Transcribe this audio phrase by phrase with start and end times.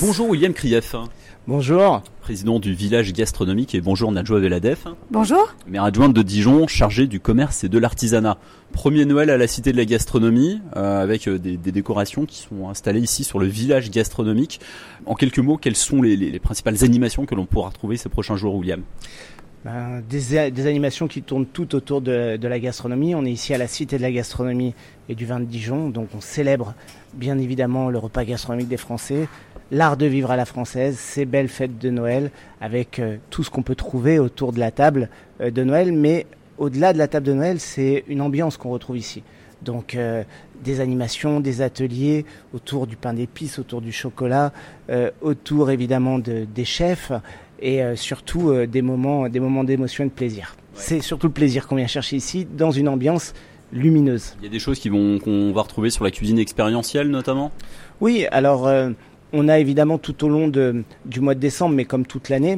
[0.00, 0.96] Bonjour William Krief.
[1.46, 2.02] Bonjour.
[2.22, 4.86] Président du village gastronomique et bonjour Najwa Veladef.
[5.10, 5.54] Bonjour.
[5.66, 8.38] Maire adjointe de Dijon, chargée du commerce et de l'artisanat.
[8.72, 12.70] Premier Noël à la Cité de la Gastronomie, euh, avec euh, des, décorations qui sont
[12.70, 14.60] installées ici sur le village gastronomique.
[15.04, 18.54] En quelques mots, quelles sont les, principales animations que l'on pourra retrouver ces prochains jours,
[18.54, 18.82] William?
[19.66, 23.14] Ben, des, animations qui tournent tout autour de, de, la gastronomie.
[23.14, 24.72] On est ici à la Cité de la Gastronomie
[25.10, 26.74] et du vin de Dijon, donc on célèbre
[27.12, 29.28] bien évidemment le repas gastronomique des Français,
[29.70, 33.50] l'art de vivre à la française, ces belles fêtes de Noël, avec euh, tout ce
[33.50, 35.08] qu'on peut trouver autour de la table
[35.40, 35.92] euh, de Noël.
[35.92, 36.26] Mais
[36.58, 39.22] au-delà de la table de Noël, c'est une ambiance qu'on retrouve ici.
[39.62, 40.24] Donc euh,
[40.64, 42.24] des animations, des ateliers
[42.54, 44.52] autour du pain d'épices, autour du chocolat,
[45.22, 47.12] autour évidemment des chefs
[47.62, 50.54] et surtout des moments, des moments d'émotion et de plaisir.
[50.74, 53.32] C'est surtout le plaisir qu'on vient chercher ici dans une ambiance
[53.72, 54.34] lumineuse.
[54.40, 57.52] Il y a des choses qui vont qu'on va retrouver sur la cuisine expérientielle notamment?
[58.02, 58.68] Oui, alors
[59.32, 62.56] on a évidemment tout au long du mois de décembre, mais comme toute l'année,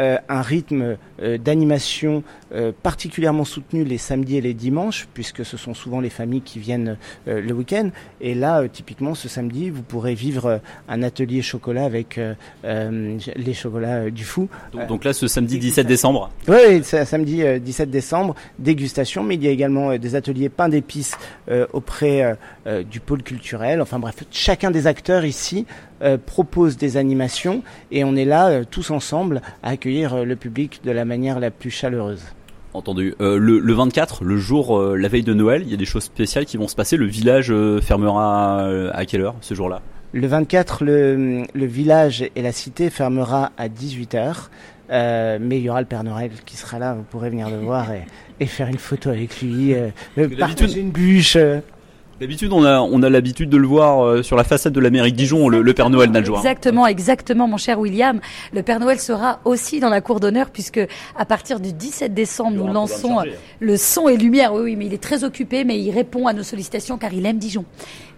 [0.00, 2.22] euh, un rythme euh, d'animation
[2.54, 6.58] euh, particulièrement soutenu les samedis et les dimanches, puisque ce sont souvent les familles qui
[6.58, 7.90] viennent le week-end.
[8.20, 12.18] Et là, typiquement, ce samedi, vous pourrez vivre un atelier chocolat avec
[12.64, 14.48] les chocolats du fou.
[14.88, 19.48] Donc, là, ce samedi 17 décembre Oui, c'est samedi 17 décembre, dégustation, mais il y
[19.48, 21.16] a également des ateliers pain d'épices
[21.72, 22.36] auprès
[22.90, 23.80] du pôle culturel.
[23.80, 25.66] Enfin bref, chacun des acteurs ici
[26.26, 30.90] propose des animations et on est là tous ensemble à accueillir euh, le public de
[30.90, 32.22] la manière la plus chaleureuse.
[32.74, 33.14] Entendu.
[33.20, 36.04] Euh, le, 24, le jour, euh, la veille de Noël, il y a des choses
[36.04, 36.96] spéciales qui vont se passer.
[36.96, 39.82] Le village fermera à quelle heure ce jour-là?
[40.14, 44.48] Le 24, le, village et la cité fermera à 18h.
[44.90, 47.88] mais il y aura le Père Noël qui sera là, vous pourrez venir le voir
[48.40, 49.74] et, faire une photo avec lui,
[50.38, 51.36] partager une bûche.
[52.20, 54.90] D'habitude, on a, on a l'habitude de le voir euh, sur la façade de la
[54.90, 56.10] mairie de Dijon, le, Père Noël.
[56.14, 58.20] Exactement, exactement, mon cher William.
[58.52, 60.80] Le Père Noël sera aussi dans la cour d'honneur puisque
[61.16, 63.24] à partir du 17 décembre, nous lançons euh,
[63.60, 64.52] le son et lumière.
[64.54, 67.26] Oui, oui, mais il est très occupé, mais il répond à nos sollicitations car il
[67.26, 67.64] aime Dijon.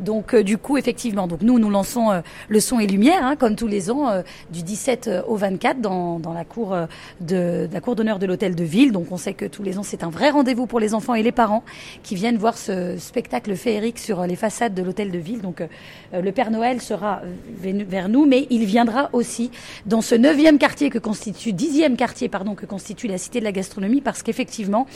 [0.00, 2.10] Donc, euh, du coup, effectivement, donc nous, nous lançons
[2.48, 6.32] le son et lumière, hein, comme tous les ans, du 17 au 24 dans, dans
[6.32, 6.76] la cour
[7.20, 8.92] de, de la cour d'honneur de l'hôtel de ville.
[8.92, 11.22] Donc, on sait que tous les ans, c'est un vrai rendez-vous pour les enfants et
[11.22, 11.64] les parents
[12.02, 15.40] qui viennent voir ce spectacle féerique sur les façades de l'hôtel de ville.
[15.40, 19.50] Donc euh, le Père Noël sera euh, vers nous, mais il viendra aussi
[19.86, 23.52] dans ce neuvième quartier que constitue, dixième quartier, pardon, que constitue la Cité de la
[23.52, 24.86] Gastronomie, parce qu'effectivement,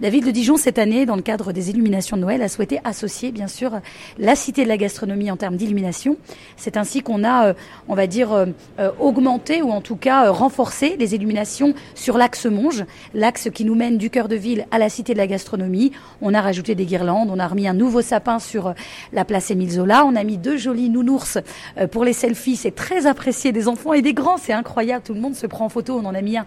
[0.00, 2.80] la ville de Dijon, cette année, dans le cadre des illuminations de Noël, a souhaité
[2.84, 3.80] associer, bien sûr,
[4.18, 6.16] la Cité de la Gastronomie en termes d'illumination.
[6.56, 7.54] C'est ainsi qu'on a, euh,
[7.88, 8.46] on va dire,
[8.98, 13.98] augmenté ou en tout cas renforcé les illuminations sur l'axe Monge, l'axe qui nous mène
[13.98, 15.92] du cœur de ville à la Cité de la Gastronomie.
[16.20, 18.72] On a rajouté des guirlandes, on a remis un nouveau sapin sur euh,
[19.12, 20.04] la place Émile Zola.
[20.04, 21.38] On a mis deux jolis nounours
[21.78, 22.56] euh, pour les selfies.
[22.56, 24.38] C'est très apprécié des enfants et des grands.
[24.38, 25.04] C'est incroyable.
[25.04, 26.00] Tout le monde se prend en photo.
[26.02, 26.46] On en a mis un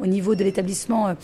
[0.00, 1.14] au niveau de l'établissement euh,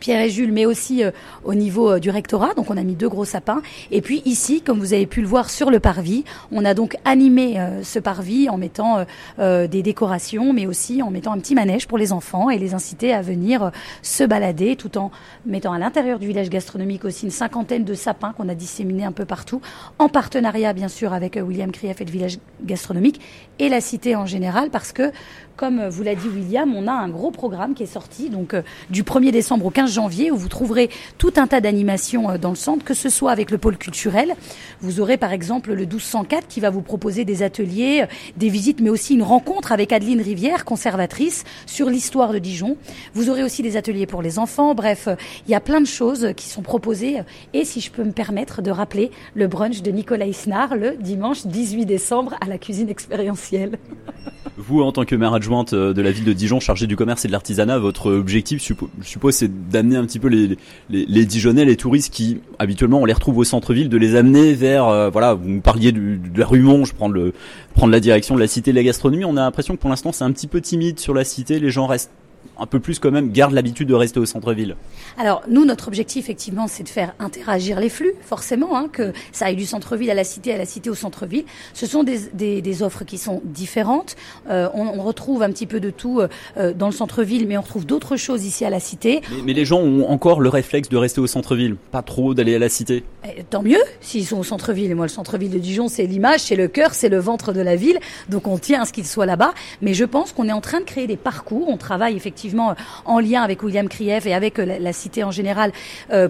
[0.00, 1.10] Pierre et Jules, mais aussi euh,
[1.44, 2.54] au niveau euh, du rectorat.
[2.54, 3.62] Donc on a mis deux gros sapins.
[3.90, 6.96] Et puis ici, comme vous avez pu le voir sur le parvis, on a donc
[7.04, 9.04] animé ce parvis en mettant
[9.38, 13.12] des décorations, mais aussi en mettant un petit manège pour les enfants et les inciter
[13.12, 13.70] à venir
[14.02, 15.10] se balader, tout en
[15.46, 19.12] mettant à l'intérieur du village gastronomique aussi une cinquantaine de sapins qu'on a disséminés un
[19.12, 19.60] peu partout,
[19.98, 23.20] en partenariat bien sûr avec William Krief et le village gastronomique
[23.58, 25.12] et la cité en général, parce que
[25.56, 28.54] comme vous l'a dit William, on a un gros programme qui est sorti donc
[28.90, 32.50] du 1er décembre au 15 janvier où vous trouverez tout un tas d'animations euh, dans
[32.50, 34.34] le centre, que ce soit avec le pôle culturel.
[34.80, 38.80] Vous aurez par exemple le 1204 qui va vous proposer des ateliers, euh, des visites,
[38.80, 42.76] mais aussi une rencontre avec Adeline Rivière, conservatrice, sur l'histoire de Dijon.
[43.14, 44.74] Vous aurez aussi des ateliers pour les enfants.
[44.74, 47.20] Bref, euh, il y a plein de choses qui sont proposées.
[47.52, 51.46] Et si je peux me permettre de rappeler le brunch de Nicolas Isnard le dimanche
[51.46, 53.78] 18 décembre à la cuisine expérientielle.
[54.58, 57.28] Vous, en tant que maire adjointe de la ville de Dijon, chargée du commerce et
[57.28, 60.58] de l'artisanat, votre objectif, je suppose, c'est d'amener un petit peu les,
[60.90, 64.52] les, les, Dijonais, les touristes qui habituellement on les retrouve au centre-ville, de les amener
[64.52, 67.32] vers, euh, voilà, vous parliez de la rue Monge, prendre le,
[67.74, 69.24] prendre la direction de la cité de la gastronomie.
[69.24, 71.70] On a l'impression que pour l'instant c'est un petit peu timide sur la cité, les
[71.70, 72.10] gens restent
[72.58, 74.76] un peu plus quand même gardent l'habitude de rester au centre-ville
[75.18, 79.46] Alors nous, notre objectif effectivement, c'est de faire interagir les flux, forcément, hein, que ça
[79.46, 81.44] aille du centre-ville à la cité, à la cité au centre-ville.
[81.74, 84.16] Ce sont des, des, des, offres qui sont différentes.
[84.50, 86.20] Euh, on, on, retrouve un petit peu de tout
[86.56, 89.22] euh, dans le centre-ville, mais on retrouve d'autres choses ici à la cité.
[89.30, 92.54] Mais, mais, les gens ont encore le réflexe de rester au centre-ville, pas trop d'aller
[92.54, 93.04] à la cité.
[93.24, 94.94] Eh, tant mieux s'ils sont au centre-ville.
[94.94, 97.76] Moi, le centre-ville de Dijon, c'est l'image, c'est le cœur, c'est le ventre de la
[97.76, 97.98] ville,
[98.28, 99.54] donc on tient à ce qu'ils soient là-bas.
[99.80, 101.68] Mais je pense qu'on est en train de créer des parcours.
[101.68, 102.74] On travaille effectivement effectivement
[103.04, 105.72] en lien avec William Krief et avec la, cité en général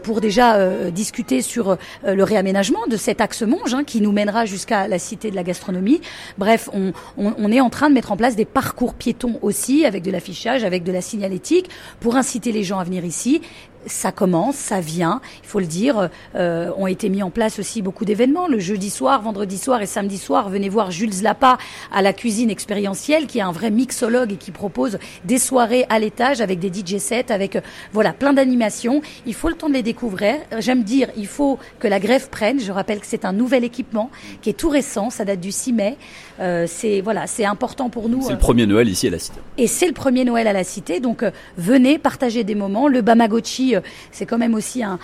[0.02, 4.88] pour déjà discuter sur le réaménagement de cet axe Monge hein, qui nous mènera jusqu'à
[4.88, 6.00] la cité de la gastronomie.
[6.38, 10.10] Bref, on, est en train de mettre en place des parcours piétons aussi avec de
[10.10, 11.70] l'affichage, avec de la signalétique
[12.00, 13.40] pour inciter les gens à venir ici
[13.86, 16.10] ça commence, ça vient, il faut le dire.
[16.34, 18.46] Euh, ont été mis en place aussi beaucoup d'événements.
[18.46, 21.58] Le jeudi soir, vendredi soir et samedi soir, venez voir Jules Lapa
[21.92, 25.98] à la cuisine expérientielle, qui est un vrai mixologue et qui propose des soirées à
[25.98, 27.60] l'étage avec des DJ sets, avec euh,
[27.92, 29.02] voilà plein d'animations.
[29.26, 30.36] Il faut le temps de les découvrir.
[30.58, 32.60] J'aime dire, il faut que la grève prenne.
[32.60, 35.72] Je rappelle que c'est un nouvel équipement qui est tout récent, ça date du 6
[35.72, 35.96] mai.
[36.40, 38.22] Euh, c'est voilà, c'est important pour nous.
[38.22, 39.38] C'est le premier Noël ici à la Cité.
[39.58, 41.24] Et c'est le premier Noël à la Cité, donc
[41.56, 42.88] venez partager des moments.
[42.88, 43.80] Le Bamagotchi euh,
[44.10, 44.98] c'est quand même aussi un,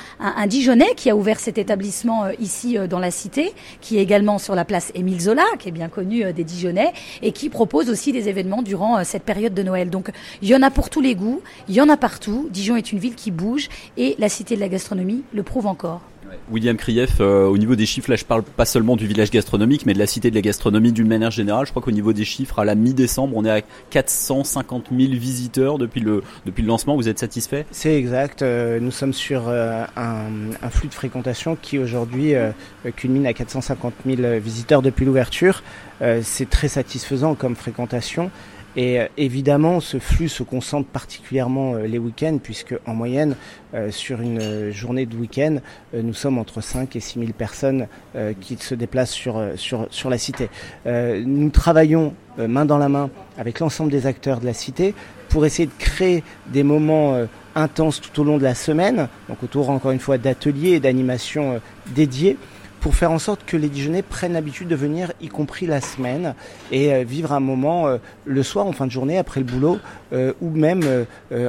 [0.46, 4.38] Dijonais qui a ouvert cet établissement euh, ici euh, dans la cité, qui est également
[4.38, 6.92] sur la place Émile Zola, qui est bien connu des Dijonais,
[7.22, 9.90] et qui propose aussi des événements durant cette période de Noël.
[9.90, 10.10] Donc
[10.42, 12.48] il y en a pour tous les goûts, il y en a partout.
[12.50, 16.00] Dijon est une ville qui bouge et la cité de la gastronomie le prouve encore.
[16.50, 19.86] William Krief, euh, au niveau des chiffres, là je parle pas seulement du village gastronomique,
[19.86, 21.66] mais de la cité de la gastronomie d'une manière générale.
[21.66, 23.60] Je crois qu'au niveau des chiffres, à la mi-décembre, on est à
[23.90, 26.96] 450 000 visiteurs depuis le, depuis le lancement.
[26.96, 27.66] Vous êtes satisfait?
[27.70, 28.42] C'est exact.
[28.42, 32.34] Euh, nous sommes sur euh, un, flux de fréquentation qui aujourd'hui
[32.96, 35.62] culmine à 450 000 visiteurs depuis l'ouverture.
[36.22, 38.30] C'est très satisfaisant comme fréquentation.
[38.78, 43.34] Et euh, évidemment, ce flux se concentre particulièrement euh, les week-ends, puisque en moyenne,
[43.74, 45.56] euh, sur une journée de week-end,
[45.92, 47.88] nous sommes entre 5 et 6 000 personnes
[48.40, 50.48] qui se déplacent sur, sur, sur la cité.
[50.86, 54.94] nous travaillons main dans la main avec l'ensemble des acteurs de la cité
[55.28, 59.70] pour essayer de créer des moments intenses tout au long de la semaine, donc autour
[59.70, 61.60] encore une fois d'ateliers et d'animations
[61.94, 62.36] dédiés
[62.80, 66.34] pour faire en sorte que les Dijonais prennent l'habitude de venir, y compris la semaine,
[66.70, 69.78] et euh, vivre un moment euh, le soir, en fin de journée, après le boulot,
[70.12, 70.82] euh, ou même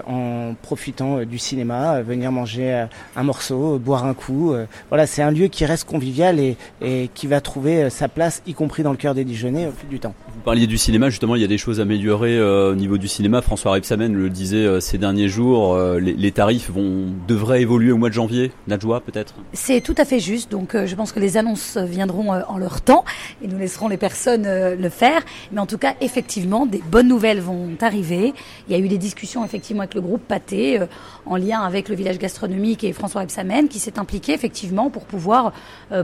[0.07, 2.85] en profitant du cinéma, venir manger
[3.15, 4.53] un morceau, boire un coup.
[4.89, 8.53] voilà, c'est un lieu qui reste convivial et, et qui va trouver sa place, y
[8.53, 10.13] compris dans le cœur des Dijonais, au fil du temps.
[10.33, 13.07] Vous parliez du cinéma, justement, il y a des choses à améliorer au niveau du
[13.07, 13.41] cinéma.
[13.41, 18.09] François Rebsamen le disait ces derniers jours, les, les, tarifs vont devraient évoluer au mois
[18.09, 18.51] de janvier.
[18.67, 19.35] Nadjoa, peut-être?
[19.53, 20.51] C'est tout à fait juste.
[20.51, 23.03] Donc, je pense que les annonces viendront euh, en leur temps
[23.43, 25.21] et nous laisserons les personnes euh, le faire.
[25.51, 28.33] Mais en tout cas, effectivement, des bonnes nouvelles vont arriver.
[28.67, 30.85] Il y a eu des discussions effectivement avec le groupe Pâté euh,
[31.25, 35.53] en lien avec le village gastronomique et François Epsamen qui s'est impliqué effectivement pour pouvoir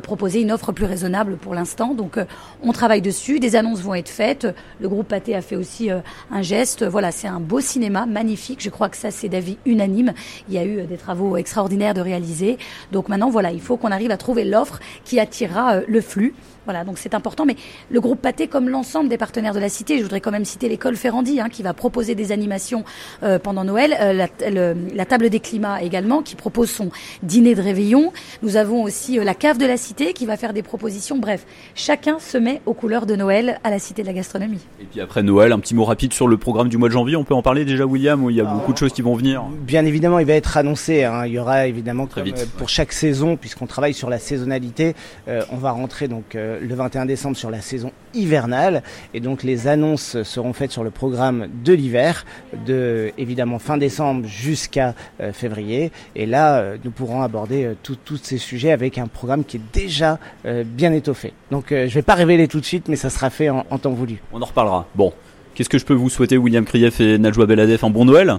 [0.04, 1.94] proposer une offre plus raisonnable pour l'instant.
[1.94, 2.20] Donc
[2.64, 4.48] on travaille dessus, des annonces vont être faites.
[4.80, 6.84] Le groupe Pâté a fait aussi un geste.
[6.84, 8.62] Voilà, c'est un beau cinéma, magnifique.
[8.62, 10.14] Je crois que ça c'est d'avis unanime.
[10.48, 12.58] Il y a eu des travaux extraordinaires de réaliser.
[12.92, 16.34] Donc maintenant voilà, il faut qu'on arrive à trouver l'offre qui attirera euh, le flux.
[16.66, 17.46] Voilà, donc c'est important.
[17.46, 17.56] Mais
[17.92, 20.68] le groupe Pâté, comme l'ensemble des partenaires de la cité, je voudrais quand même citer
[20.68, 22.84] l'école Ferrandi, hein, qui va proposer des animations
[23.22, 26.90] euh, pendant Noël, euh, la, table des climats également, qui propose son
[27.22, 28.12] dîner de réveillon.
[28.42, 31.20] Nous avons aussi la cave de la cité, qui va faire des propositions.
[31.20, 34.66] Bref, chacun se met aux couleurs de Noël à la cité de la gastronomie.
[34.82, 37.16] Et puis après Noël, un petit mot rapide sur le programme du mois de janvier.
[37.16, 39.16] On peut en parler déjà, William, où il y a beaucoup de choses qui vont
[39.16, 39.44] venir.
[39.62, 41.04] Bien évidemment, il va être annoncé.
[41.04, 41.28] Hein.
[41.28, 44.95] Il y aura évidemment, Très vite, pour chaque saison, puisqu'on travaille sur la saisonnalité,
[45.28, 48.84] euh, on va rentrer donc euh, le 21 décembre sur la saison hivernale
[49.14, 52.26] et donc les annonces seront faites sur le programme de l'hiver
[52.66, 58.72] de évidemment fin décembre jusqu'à euh, février et là nous pourrons aborder tous ces sujets
[58.72, 61.34] avec un programme qui est déjà bien étoffé.
[61.52, 63.92] Donc je vais pas révéler tout de suite mais ça sera fait en, en temps
[63.92, 64.22] voulu.
[64.34, 64.88] On en reparlera.
[64.96, 65.14] Bon,
[65.56, 67.86] Qu'est-ce que je peux vous souhaiter, William Krief et Najwa Beladef?
[67.86, 68.36] Un bon Noël?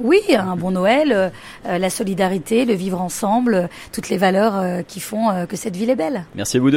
[0.00, 1.28] Oui, un bon Noël, euh,
[1.66, 5.90] euh, la solidarité, le vivre ensemble, toutes les valeurs euh, qui font que cette ville
[5.90, 6.24] est belle.
[6.34, 6.74] Merci à vous deux.